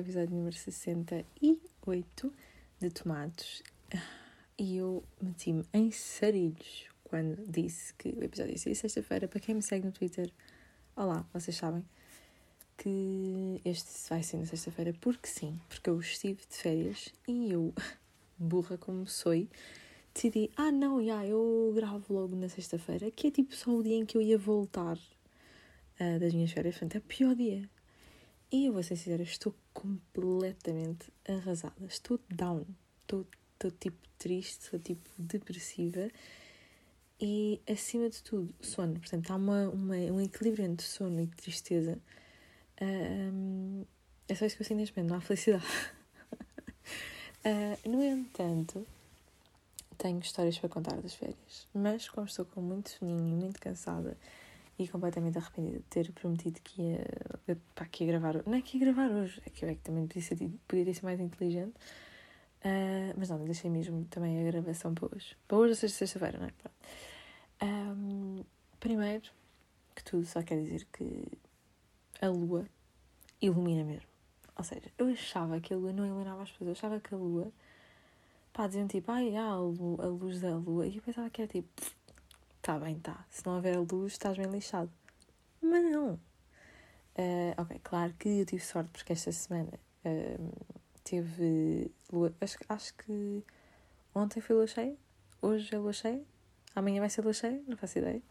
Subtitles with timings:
[0.00, 2.32] episódio número 68
[2.80, 3.62] de Tomates
[4.58, 9.28] e eu meti-me em sarilhos quando disse que o episódio ia sair sexta-feira.
[9.28, 10.30] Para quem me segue no Twitter,
[10.96, 11.84] olá, vocês sabem
[12.78, 17.74] que este vai ser na sexta-feira porque sim, porque eu estive de férias e eu,
[18.38, 19.34] burra como sou,
[20.14, 23.96] decidi, ah não, já, eu gravo logo na sexta-feira, que é tipo só o dia
[23.96, 27.68] em que eu ia voltar uh, das minhas férias, portanto é o pior dia.
[28.52, 31.86] E eu vou ser sincera, estou completamente arrasada.
[31.86, 32.66] Estou down.
[33.02, 36.10] Estou, estou tipo triste, estou tipo depressiva.
[37.18, 38.94] E acima de tudo, sono.
[38.98, 41.98] Portanto, há uma, uma, um equilíbrio entre sono e tristeza.
[42.80, 43.84] Um,
[44.28, 45.64] é só isso que eu sinto neste momento, não há felicidade.
[47.44, 48.86] uh, no entanto,
[49.98, 51.66] tenho histórias para contar das férias.
[51.74, 54.16] Mas como estou com muito soninho e muito cansada
[54.82, 57.06] e completamente arrependida de ter prometido que ia,
[57.74, 58.42] pá, que ia gravar.
[58.46, 60.36] Não é que ia gravar hoje, é que eu é que também podia, ser,
[60.66, 61.74] podia mais inteligente.
[62.62, 65.36] Uh, mas não, deixei mesmo também a gravação para hoje.
[65.48, 66.52] Para hoje, sexta-feira, não é?
[67.62, 68.44] Um,
[68.78, 69.30] primeiro
[69.94, 71.24] que tudo, só quer dizer que
[72.20, 72.66] a lua
[73.40, 74.08] ilumina mesmo.
[74.56, 77.16] Ou seja, eu achava que a lua não iluminava as pessoas, eu achava que a
[77.16, 77.52] lua,
[78.52, 81.42] pá, diziam tipo, ai, há a, luz, a luz da lua, e eu pensava que
[81.42, 81.68] era tipo,
[82.70, 83.26] Tá bem, tá.
[83.28, 84.88] Se não houver luz, estás bem lixado.
[85.60, 86.12] Mas não.
[86.12, 89.72] Uh, ok, claro que eu tive sorte porque esta semana
[90.04, 90.66] uh,
[91.02, 92.32] teve lua.
[92.40, 93.42] Acho, acho que
[94.14, 94.96] ontem foi lua cheia,
[95.42, 96.22] hoje é lua cheia,
[96.72, 98.22] amanhã vai ser lua cheia, não faço ideia,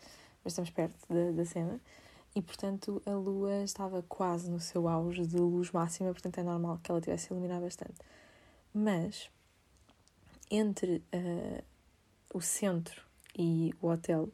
[0.41, 1.77] mas estamos perto da, da cena.
[2.33, 6.79] E portanto a lua estava quase no seu auge de luz máxima, portanto é normal
[6.81, 7.99] que ela tivesse iluminado bastante.
[8.73, 9.29] Mas
[10.49, 11.61] entre uh,
[12.33, 14.29] o centro e o hotel,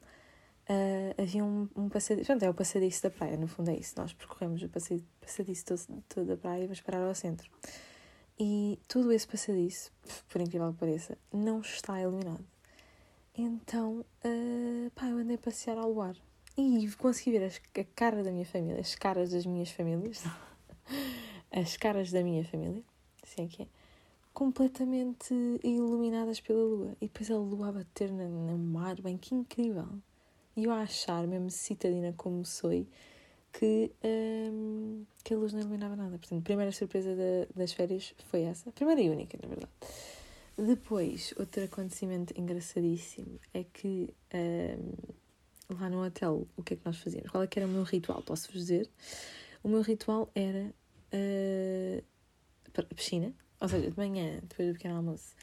[0.68, 2.32] uh, havia um, um passadiço.
[2.32, 3.94] É o passadiço da praia, no fundo é isso.
[3.96, 7.50] Nós percorremos o passadiço todo, todo da praia e vamos parar ao centro.
[8.38, 9.90] E todo esse passadiço,
[10.28, 12.44] por incrível que pareça, não está iluminado.
[13.36, 16.16] Então, uh, pá, eu andei a passear ao luar
[16.56, 20.24] e consegui ver as, a cara da minha família, as caras das minhas famílias,
[21.52, 22.82] as caras da minha família,
[23.22, 23.66] assim é que é,
[24.36, 25.32] completamente
[25.64, 26.94] iluminadas pela lua.
[27.00, 29.88] E depois a lua a bater no, no mar, bem que incrível.
[30.54, 32.70] E eu a achar, mesmo citadina como sou,
[33.50, 36.18] que, um, que a luz não iluminava nada.
[36.18, 38.70] Portanto, a primeira surpresa da, das férias foi essa.
[38.72, 39.72] Primeira e única, na verdade.
[40.58, 46.98] Depois, outro acontecimento engraçadíssimo é que um, lá no hotel, o que é que nós
[46.98, 47.30] fazíamos?
[47.30, 48.20] Qual é que era o meu ritual?
[48.20, 48.86] Posso-vos dizer?
[49.64, 50.74] O meu ritual era
[51.14, 52.04] uh,
[52.76, 55.34] a piscina, ou seja, de manhã, depois do pequeno almoço,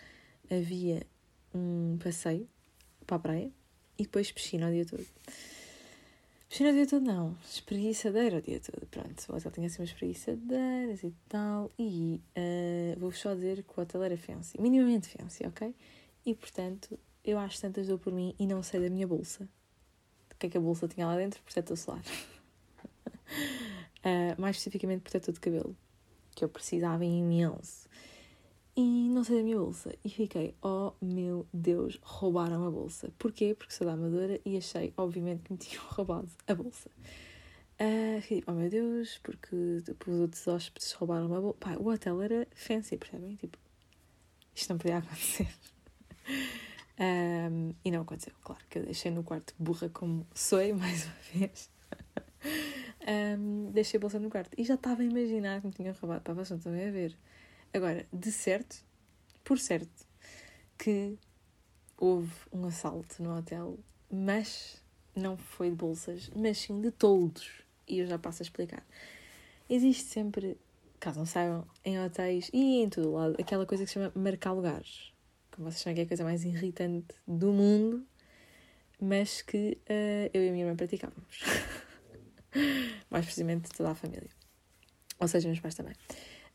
[0.49, 1.05] havia
[1.53, 2.47] um passeio
[3.05, 3.51] para a praia
[3.97, 5.05] e depois piscina o dia todo.
[6.49, 8.85] Piscina o dia todo não, espreguiçadeira o dia todo.
[8.87, 11.71] Pronto, o hotel tinha assim umas espreguiçadeiras e tal.
[11.79, 15.73] E uh, vou-vos só dizer que o hotel era fancy, minimamente fancy, ok?
[16.25, 19.49] E portanto, eu acho tantas dou por mim e não sei da minha bolsa.
[20.31, 21.41] O que é que a bolsa tinha lá dentro?
[21.41, 22.03] Protetor solar.
[24.05, 25.75] uh, mais especificamente, protetor de cabelo
[26.35, 27.87] que eu precisava imenso.
[28.75, 29.95] E não sei da minha bolsa.
[30.03, 33.11] E fiquei, oh meu Deus, roubaram a bolsa.
[33.19, 33.53] Porquê?
[33.53, 36.89] Porque sou da Amadora e achei, obviamente, que me tinham roubado a bolsa.
[37.79, 41.57] Uh, fiquei, oh meu Deus, porque os outros hóspedes roubaram a bolsa.
[41.59, 43.35] Pá, o hotel era fancy, percebem?
[43.35, 43.57] Tipo,
[44.55, 45.47] isto não podia acontecer.
[46.95, 51.15] Um, e não aconteceu, claro, que eu deixei no quarto burra como sou, mais uma
[51.33, 51.71] vez
[53.07, 54.51] um, deixei a bolsa no quarto.
[54.57, 56.21] E já estava a imaginar que me tinham roubado.
[56.21, 57.15] Para vocês não estão a ver.
[57.73, 58.83] Agora, de certo,
[59.43, 60.05] por certo,
[60.77, 61.17] que
[61.97, 63.79] houve um assalto no hotel,
[64.11, 64.81] mas
[65.15, 67.63] não foi de bolsas, mas sim de toldos.
[67.87, 68.85] E eu já passo a explicar.
[69.69, 70.57] Existe sempre,
[70.99, 74.51] caso não saibam, em hotéis e em todo lado, aquela coisa que se chama marcar
[74.51, 75.11] lugares.
[75.51, 78.05] Como vocês sabem que é a coisa mais irritante do mundo,
[78.99, 81.41] mas que uh, eu e a minha irmã praticávamos.
[83.09, 84.29] mais precisamente toda a família.
[85.19, 85.95] Ou seja, meus pais também.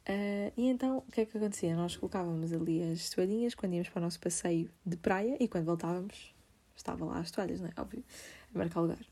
[0.08, 1.76] Uh, e então, o que é que acontecia?
[1.76, 5.66] Nós colocávamos ali as toalhinhas quando íamos para o nosso passeio de praia e quando
[5.66, 6.34] voltávamos,
[6.74, 7.72] estavam lá as toalhas, não é?
[7.76, 8.02] Óbvio,
[8.54, 9.04] a marcar lugar.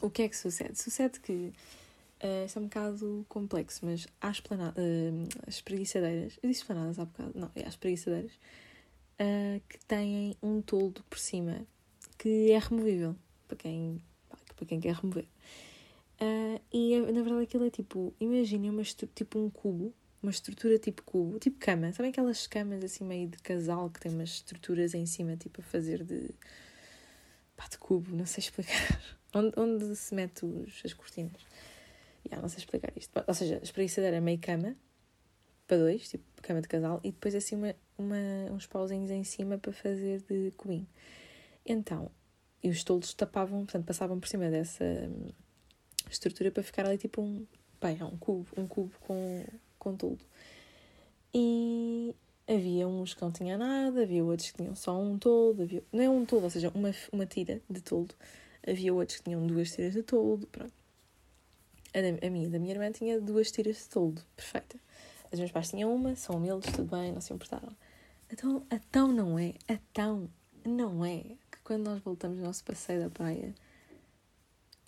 [0.00, 0.80] O que é que sucede?
[0.80, 1.52] Sucede que
[2.22, 6.98] uh, isso é um bocado complexo, mas há esplanada, uh, as espreguiçadeiras, eu disse esplanadas
[6.98, 11.66] há bocado, não, é as espreguiçadeiras, uh, que têm um toldo por cima
[12.16, 13.14] que é removível,
[13.46, 14.02] para quem,
[14.56, 15.26] para quem quer remover.
[16.22, 21.02] Uh, e na verdade aquilo é tipo, imaginem uma tipo um cubo, uma estrutura tipo
[21.02, 21.92] cubo, tipo cama.
[21.92, 25.64] Sabem aquelas camas assim meio de casal que tem umas estruturas em cima, tipo a
[25.64, 26.30] fazer de.
[27.56, 29.00] pá, de cubo, não sei explicar.
[29.34, 31.40] onde, onde se mete os, as cortinas.
[32.26, 33.10] Yeah, não sei explicar isto.
[33.26, 34.76] Ou seja, a espreguiçadeira é meio cama
[35.66, 38.16] para dois, tipo cama de casal, e depois assim uma, uma,
[38.52, 40.86] uns pauzinhos em cima para fazer de cubinho.
[41.64, 42.10] Então,
[42.62, 44.84] e os toldos tapavam, portanto, passavam por cima dessa
[46.08, 47.46] estrutura para ficar ali tipo um,
[47.80, 49.44] bem, é um cubo, um cubo com,
[49.78, 50.24] com toldo.
[51.34, 52.14] E
[52.48, 56.02] havia uns que não tinham nada, havia outros que tinham só um toldo, havia, não
[56.02, 58.14] é um toldo, ou seja, uma, uma tira de toldo.
[58.66, 60.72] Havia outros que tinham duas tiras de toldo, pronto.
[61.94, 64.78] A, da, a minha da minha irmã tinha duas tiras de toldo, perfeita.
[65.32, 67.72] As meus pais tinham uma, são humildes, tudo bem, não se importaram.
[68.30, 70.28] Então, então não é, então
[70.64, 71.18] não é
[71.50, 73.54] que quando nós voltamos do nosso passeio da praia,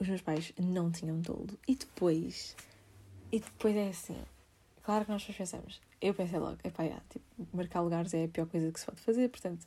[0.03, 1.59] os meus pais não tinham toldo.
[1.67, 2.57] E depois,
[3.31, 4.17] e depois é assim,
[4.83, 8.47] claro que nós pensamos, eu pensei logo, epá, já, tipo, marcar lugares é a pior
[8.47, 9.65] coisa que se pode fazer, portanto,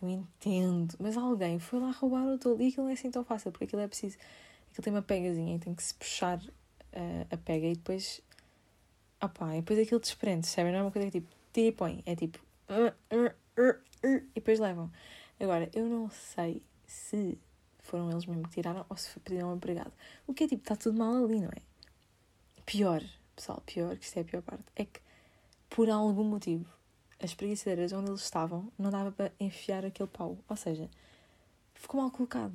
[0.00, 3.24] eu entendo, mas alguém foi lá roubar o toldo e aquilo não é assim tão
[3.24, 4.18] fácil, porque aquilo é preciso,
[4.70, 8.20] aquilo tem uma pegazinha e tem que se puxar uh, a pega e depois,
[9.22, 10.70] opá, e depois aquilo desprende, sabe?
[10.70, 12.38] Não é uma coisa que tipo, tira e põe, é tipo,
[12.68, 14.90] uh, uh, e depois levam.
[15.40, 17.38] Agora, eu não sei se
[17.82, 19.92] foram eles mesmo que tiraram ou se pediram empregado.
[20.26, 21.62] O que é tipo, está tudo mal ali, não é?
[22.64, 23.02] Pior,
[23.34, 25.00] pessoal, pior, que isto é a pior parte, é que
[25.68, 26.66] por algum motivo
[27.22, 30.38] as preguiçadeiras onde eles estavam não dava para enfiar aquele pau.
[30.48, 30.90] Ou seja,
[31.74, 32.54] ficou mal colocado.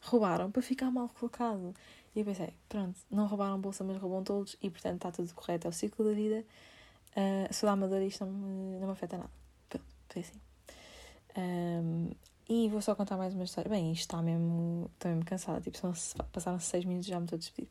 [0.00, 1.74] Roubaram para ficar mal colocado.
[2.14, 5.66] E eu pensei, pronto, não roubaram bolsa, mas roubam todos e portanto está tudo correto.
[5.66, 6.44] É o ciclo da vida.
[7.16, 9.30] Uh, sou da amadora e isto não me, não me afeta nada.
[9.68, 10.40] Pronto, foi assim.
[11.36, 12.10] Um,
[12.48, 13.70] e vou só contar mais uma história.
[13.70, 14.90] Bem, isto está mesmo.
[14.94, 15.60] Estou mesmo cansada.
[15.60, 15.92] Tipo, são,
[16.32, 17.70] passaram seis minutos e já me estou a despedir.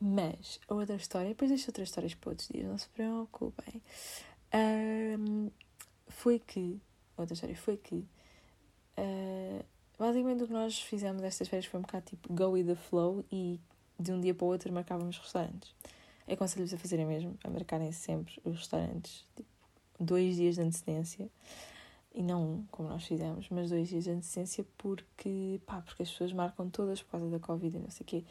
[0.00, 3.82] Mas a outra história, depois deixo outras histórias para outros dias, não se preocupem.
[4.54, 5.50] Um,
[6.06, 6.80] foi que.
[7.16, 8.06] Outra história foi que.
[8.96, 9.64] Uh,
[9.98, 13.24] basicamente o que nós fizemos estas férias foi um bocado tipo go with the flow
[13.30, 13.60] e
[13.98, 15.74] de um dia para o outro marcávamos restaurantes.
[16.30, 19.48] Aconselho-vos a fazerem mesmo, a marcarem sempre os restaurantes, tipo,
[19.98, 21.28] dois dias de antecedência
[22.14, 26.10] e não um, como nós fizemos, mas dois dias de antecedência porque, pá, porque as
[26.10, 28.24] pessoas marcam todas por causa da Covid e não sei o quê.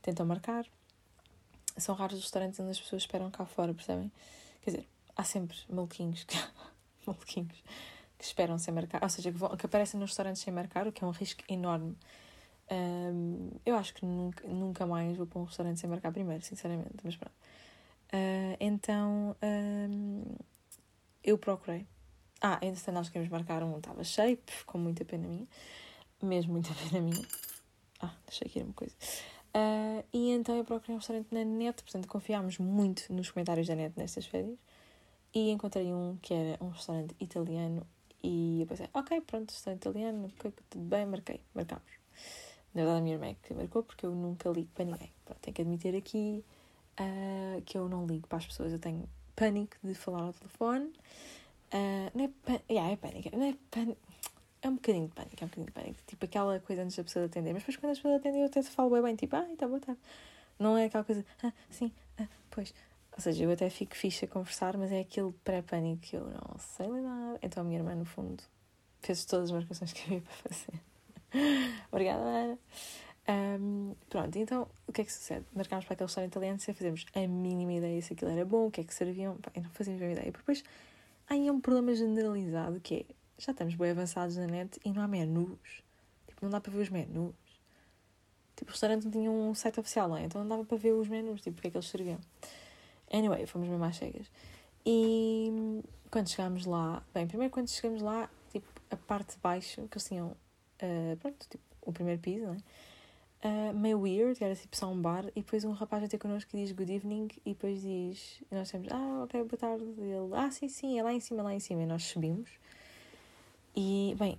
[0.00, 0.66] Tentam marcar.
[1.76, 4.12] São raros os restaurantes onde as pessoas esperam cá fora, percebem?
[4.60, 6.36] Quer dizer, há sempre maluquinhos que,
[7.06, 7.62] maluquinhos
[8.18, 10.92] que esperam sem marcar, ou seja, que, vão, que aparecem nos restaurantes sem marcar, o
[10.92, 11.96] que é um risco enorme.
[12.70, 16.96] Um, eu acho que nunca, nunca mais vou para um restaurante sem marcar primeiro, sinceramente,
[17.02, 17.34] mas pronto.
[18.12, 20.36] Uh, então, um,
[21.24, 21.86] eu procurei
[22.42, 25.46] ah, entretanto nós queríamos marcar um, estava cheio, com muita pena minha.
[26.20, 27.24] Mesmo muita pena minha.
[28.00, 28.94] Ah, deixei aqui uma coisa.
[29.54, 33.76] Uh, e então eu procurei um restaurante na net, portanto confiámos muito nos comentários da
[33.76, 34.58] net nestas férias.
[35.32, 37.86] E encontrei um que era um restaurante italiano.
[38.22, 40.32] E eu pensei, ok, pronto, restaurante italiano,
[40.68, 41.90] tudo bem, marquei, marcámos.
[42.74, 45.12] Na verdade, a minha irmã é que marcou, porque eu nunca ligo para ninguém.
[45.24, 46.44] Pronto, tenho que admitir aqui
[47.00, 50.92] uh, que eu não ligo para as pessoas, eu tenho pânico de falar ao telefone.
[51.72, 54.00] Uh, não é pânico, yeah, é pânico, não é pânico,
[54.60, 55.98] é um bocadinho de pânico, é um bocadinho de pânico.
[56.06, 58.62] Tipo aquela coisa antes da pessoa atender, mas depois quando as pessoas atendem eu até
[58.62, 60.00] falo bem, bem, tipo, ah, então boa tarde.
[60.58, 62.74] Não é aquela coisa, ah, sim, ah, pois.
[63.14, 66.58] Ou seja, eu até fico fixe a conversar, mas é aquele pré-pânico que eu não
[66.58, 67.38] sei lidar.
[67.42, 68.42] Então a minha irmã, no fundo,
[69.00, 70.80] fez todas as marcações que havia para fazer.
[71.90, 72.58] Obrigada, Ana.
[73.28, 75.46] Um, pronto, então o que é que sucede?
[75.54, 78.70] Marcámos para aquele restaurante italiano sem fazermos a mínima ideia se aquilo era bom, o
[78.70, 80.32] que é que serviam, pá, não fazíamos a mínima ideia.
[80.32, 80.64] Depois
[81.32, 85.00] Aí é um problema generalizado que é, já estamos bem avançados na net e não
[85.00, 85.82] há menus.
[86.28, 87.34] Tipo, não dá para ver os menus.
[88.54, 90.24] Tipo, o restaurante não tinha um site oficial, não é?
[90.24, 92.20] Então não dava para ver os menus, tipo, porque é que eles serviam.
[93.10, 94.30] Anyway, fomos mesmo às cegas.
[94.84, 99.96] E quando chegámos lá, bem, primeiro quando chegamos lá, tipo, a parte de baixo, que
[99.96, 100.36] eles tinham,
[100.82, 102.58] uh, pronto, tipo, o primeiro piso, não é?
[103.44, 106.62] Uh, meio weird, era tipo só um bar, e depois um rapaz ter connosco e
[106.62, 110.50] diz good evening, e depois diz, e nós temos, ah, ok, boa tarde, ele, ah,
[110.50, 112.50] sim, sim, é lá em cima, lá em cima, e nós subimos,
[113.74, 114.38] e, bem,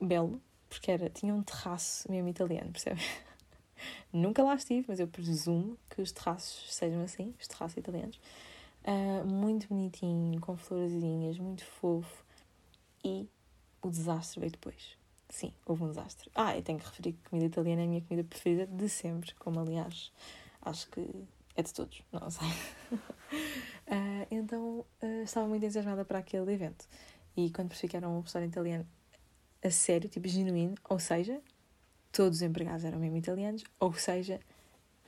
[0.00, 3.00] belo, porque era, tinha um terraço mesmo italiano, percebe?
[4.12, 8.20] Nunca lá estive, mas eu presumo que os terraços sejam assim, os terraços italianos.
[8.84, 12.24] Uh, muito bonitinho, com florzinhas, muito fofo.
[13.04, 13.28] E
[13.80, 14.96] o desastre veio depois.
[15.28, 16.30] Sim, houve um desastre.
[16.34, 19.34] Ah, eu tenho que referir que comida italiana é a minha comida preferida de sempre,
[19.34, 20.12] como aliás
[20.62, 21.06] acho que
[21.56, 22.48] é de todos, não sei.
[22.48, 26.86] uh, então uh, estava muito entusiasmada para aquele evento.
[27.36, 28.86] E quando percebi que era um restaurante italiano
[29.62, 31.40] a sério, tipo genuíno, ou seja,
[32.12, 34.40] todos os empregados eram mesmo italianos, ou seja,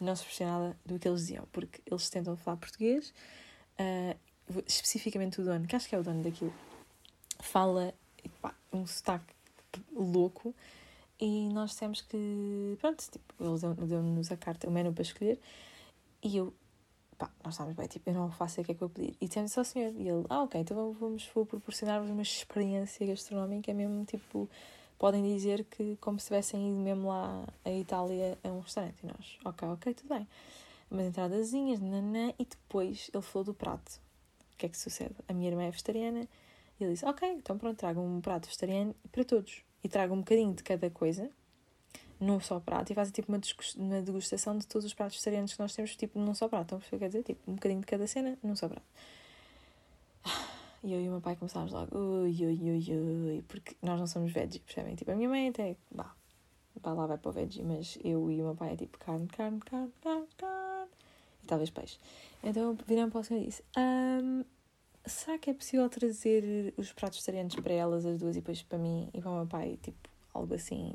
[0.00, 3.12] não se percebia nada do que eles diziam, porque eles tentam falar português,
[3.78, 4.16] uh,
[4.66, 6.54] especificamente o dono, que acho que é o dono daquilo,
[7.40, 7.94] fala
[8.72, 9.35] um sotaque
[9.92, 10.54] louco.
[11.18, 15.40] E nós dissemos que, pronto, tipo, eles deu-nos a carta, o menu para escolher.
[16.22, 16.52] E eu
[17.18, 19.16] pá, nós estávamos bem, tipo, eu não faço o que é que eu pedir.
[19.20, 23.72] E dissemos ao senhor, e ele, ah, ok, então vamos, vou proporcionar-vos uma experiência gastronómica,
[23.72, 24.48] mesmo, tipo,
[24.98, 29.02] podem dizer que como se tivessem ido mesmo lá à Itália a um restaurante.
[29.02, 30.26] E nós, ok, ok, tudo bem.
[30.90, 34.00] Umas entradazinhas, nanã, e depois ele falou do prato.
[34.54, 35.14] O que é que sucede?
[35.28, 36.28] A minha irmã é vegetariana,
[36.78, 39.62] e ele disse, ok, então pronto, traga um prato vegetariano para todos.
[39.82, 41.30] E traga um bocadinho de cada coisa,
[42.20, 43.40] num só prato e fazem tipo uma,
[43.76, 46.66] uma degustação de todos os pratos vegetarianos que nós temos, tipo, num só prato.
[46.66, 47.22] Então, o que quer dizer?
[47.22, 48.86] Tipo, um bocadinho de cada cena, num só prato.
[50.82, 54.06] E eu e o meu pai começámos logo, ui, ui, ui, ui, porque nós não
[54.06, 54.94] somos veggie, percebem?
[54.94, 56.14] Tipo, a minha mãe até, bah,
[56.80, 59.26] vá lá, vai para o veggie, mas eu e o meu pai é tipo carne,
[59.26, 60.90] carne, carne, carne, carne,
[61.42, 61.98] e talvez peixe.
[62.42, 64.44] Então viram para o senhor e disse, um,
[65.06, 68.78] será que é possível trazer os pratos vegetarianos para elas, as duas, e depois para
[68.78, 70.94] mim e para o meu pai, tipo, algo assim,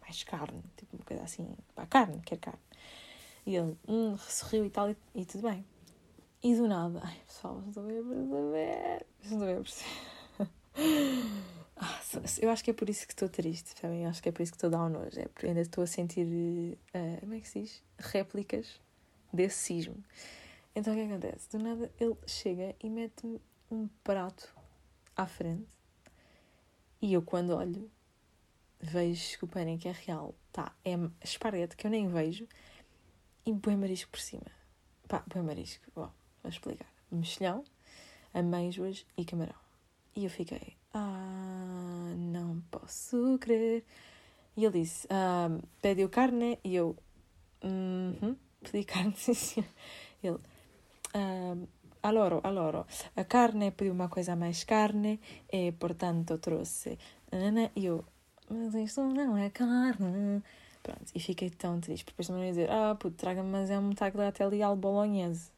[0.00, 2.60] mais carne, tipo uma coisa assim, pá, carne, quer carne.
[3.46, 5.64] E ele, hum, sorriu e tal, e, e tudo bem.
[6.42, 9.92] E do nada, ai pessoal, não estou bem a perceber, não estou bem a perceber.
[11.84, 12.00] Ah,
[12.40, 14.06] eu acho que é por isso que estou triste, sabem?
[14.06, 15.18] Acho que é por isso que estou um nojo.
[15.18, 17.82] É porque ainda estou a sentir, uh, como é que se diz?
[17.98, 18.80] Réplicas
[19.32, 19.96] desse sismo.
[20.76, 21.50] Então o que acontece?
[21.50, 23.40] Do nada ele chega e mete-me
[23.72, 24.54] um prato
[25.16, 25.66] à frente
[27.00, 27.90] e eu quando olho
[28.78, 30.34] vejo que o pânico é real.
[30.52, 30.92] Tá, é
[31.24, 32.46] esparguete que eu nem vejo
[33.46, 34.44] e boi marisco por cima.
[35.08, 35.90] Pá, boi marisco.
[35.94, 36.10] Bom,
[36.42, 36.86] vou explicar.
[37.10, 37.64] Mexilhão,
[38.34, 39.54] amêijoas e camarão.
[40.14, 43.84] E eu fiquei, ah, não posso crer.
[44.54, 45.48] E ele disse, ah,
[45.80, 46.94] pediu carne e eu,
[47.62, 49.68] uhum, -huh, pedi carne, sim senhor.
[50.22, 50.38] Ele,
[51.14, 51.56] ah,
[52.02, 55.20] allora, allora, a carne pediu uma coisa mais carne
[55.52, 56.98] e portanto trouxe.
[57.76, 58.04] E eu,
[58.50, 60.42] mas isto não é carne.
[60.82, 63.92] Pronto, e fiquei tão triste, porque depois também dizer, ah, puto, traga-me, mas é um
[63.92, 65.52] tagliatelle al bolognese.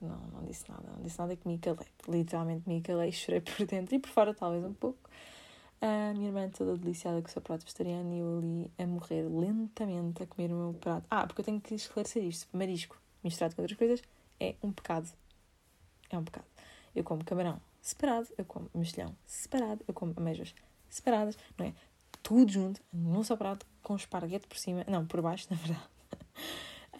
[0.00, 1.86] Não, não disse nada, não disse nada que me calei.
[2.08, 4.98] Literalmente me calei, chorei por dentro e por fora talvez um pouco.
[5.80, 9.22] A minha irmã toda deliciada com o seu prato vegetariano e eu ali a morrer
[9.28, 11.06] lentamente a comer o meu prato.
[11.10, 12.48] Ah, porque eu tenho que esclarecer isto.
[12.56, 14.02] Marisco misturado com outras coisas
[14.40, 15.08] é um pecado.
[16.10, 16.46] É um pecado.
[16.94, 20.54] Eu como camarão separado, eu como mexilhão separado, eu como amêijoas
[20.88, 21.74] separadas, não é?
[22.22, 25.88] tudo junto, num só prato, com esparguete por cima, não, por baixo, na verdade.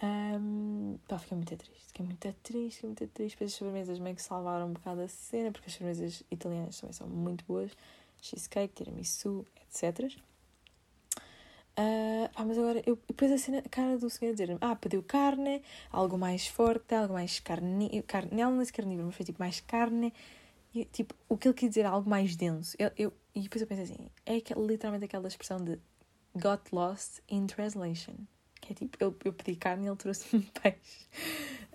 [0.01, 3.35] Um, pá, fiquei muito triste, fiquei muito triste, fiquei muito triste.
[3.35, 6.93] Depois as sobremesas meio que salvaram um bocado a cena, porque as sobremesas italianas também
[6.93, 7.71] são muito boas.
[8.21, 10.11] Cheesecake, tiramisu, etc.
[12.35, 15.61] Ah, mas agora, eu, depois a cena, a cara do senhor dizer ah, pediu carne,
[15.91, 19.61] algo mais forte, algo mais carne, carne, não, não é carnívoro, mas foi tipo mais
[19.61, 20.13] carne,
[20.73, 22.75] e, tipo, o que ele quis dizer, algo mais denso.
[22.77, 25.79] Eu, eu, e depois eu pensei assim, é que, literalmente aquela expressão de
[26.35, 28.15] got lost in translation.
[28.61, 31.07] Que é tipo, eu, eu pedi carne e ele trouxe-me peixe.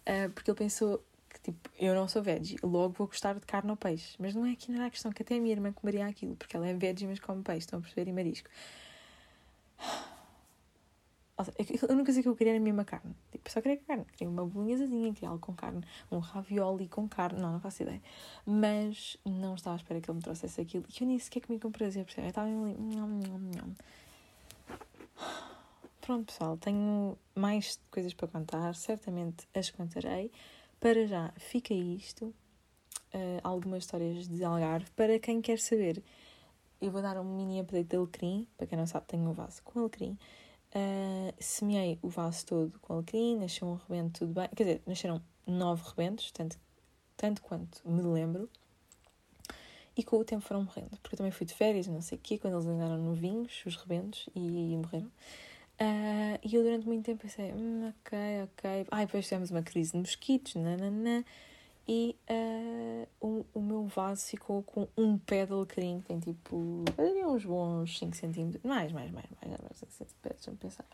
[0.01, 3.71] Uh, porque ele pensou que tipo, eu não sou veggie, logo vou gostar de carne
[3.71, 4.17] ou peixe.
[4.19, 6.37] Mas não é aqui, não era a questão, que até a minha irmã comeria aquilo,
[6.37, 8.09] porque ela é veggie, mas come peixe, estão a perceber?
[8.11, 8.51] E marisco.
[11.37, 13.15] A única coisa que eu queria era a mesma carne.
[13.33, 14.05] Tipo, só queria carne.
[14.05, 15.85] Queria uma bolinhazinha, queria algo com carne.
[16.11, 17.41] Um ravioli com carne.
[17.41, 18.01] Não, não faço ideia.
[18.47, 20.85] Mas não estava à espera que ele me trouxesse aquilo.
[20.89, 22.29] E eu nem sequer comi com prazer, percebe?
[22.29, 23.75] Eu estava ali...
[26.01, 26.57] Pronto, pessoal.
[26.57, 28.75] Tenho mais coisas para contar.
[28.77, 30.31] Certamente as contarei.
[30.79, 32.27] Para já, fica isto.
[33.13, 34.91] Uh, algumas histórias de Algarve.
[34.93, 36.03] Para quem quer saber,
[36.81, 38.47] eu vou dar um mini update de alecrim.
[38.57, 40.19] Para quem não sabe, tenho um vaso com alecrim.
[40.75, 44.49] Uh, semeei o vaso todo com alecrim, nasceu um rebento tudo bem.
[44.55, 46.59] Quer dizer, nasceram nove rebentos, tanto,
[47.17, 48.49] tanto quanto me lembro.
[49.97, 52.21] E com o tempo foram morrendo, porque eu também fui de férias, não sei o
[52.21, 55.07] quê, quando eles ainda eram novinhos, os rebentos, e, e morreram.
[55.07, 58.87] Uh, e eu durante muito tempo pensei, hum, ok, ok.
[58.91, 61.25] Ai, depois tivemos uma crise de mosquitos, nananã
[61.87, 66.85] e uh, o, o meu vaso ficou com um pé de alecrim, que tem tipo
[67.27, 70.87] uns bons 5 centímetros, mais, mais, mais, mais, mais 5 centímetros, deixa-me pensar.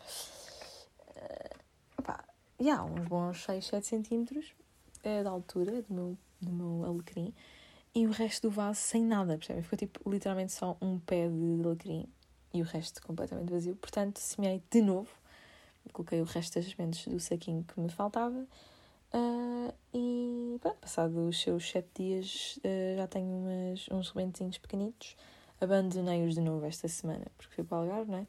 [1.09, 2.23] Uh, pá,
[2.59, 4.53] já, uns bons 6, 7 centímetros
[5.05, 7.33] uh, da altura do meu, do meu alecrim
[7.95, 9.63] e o resto do vaso sem nada, percebem?
[9.63, 12.05] Ficou tipo literalmente só um pé de alecrim
[12.53, 13.75] e o resto completamente vazio.
[13.75, 15.09] Portanto, semeei de novo,
[15.93, 18.45] coloquei o resto das sementes do saquinho que me faltava
[19.13, 25.15] Uh, e pronto, passados os seus sete dias uh, já tenho umas, uns rebentinhos pequenitos.
[25.59, 28.27] Abandonei-os de novo esta semana porque fui para o Algarve, não é?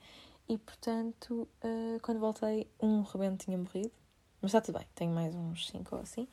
[0.49, 3.93] E portanto, uh, quando voltei, um rebento tinha morrido.
[4.41, 6.27] Mas está tudo bem, tenho mais uns cinco ou assim.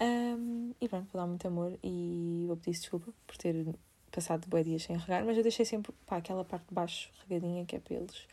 [0.00, 3.66] Um, e pronto, vou dar muito amor e vou pedir desculpa por ter
[4.10, 7.64] passado boi dias sem regar, mas eu deixei sempre pá, aquela parte de baixo regadinha
[7.64, 8.26] que é para eles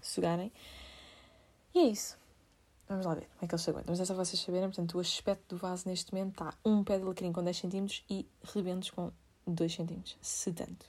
[0.00, 0.52] sugarem.
[1.74, 2.17] E é isso.
[2.88, 3.92] Vamos lá ver como é que eles se aguentam.
[3.92, 6.96] Mas é só vocês saberem, portanto, o aspecto do vaso neste momento está um pé
[6.98, 9.12] de alecrim com 10 cm e rebentos com
[9.46, 10.86] 2 cm, se tanto.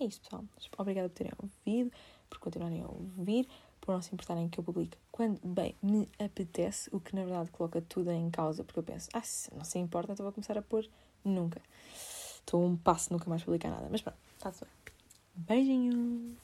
[0.00, 0.44] É isso, pessoal.
[0.76, 1.90] Obrigada por terem ouvido,
[2.28, 3.48] por continuarem a ouvir,
[3.80, 7.50] por não se importarem que eu publique quando bem me apetece, o que na verdade
[7.50, 10.56] coloca tudo em causa, porque eu penso, ah, se não se importa, então vou começar
[10.56, 10.88] a pôr
[11.24, 11.60] nunca.
[11.92, 13.88] Estou um passo, nunca mais publicar nada.
[13.90, 14.94] Mas pronto, está tudo bem.
[15.34, 16.38] Beijinhos!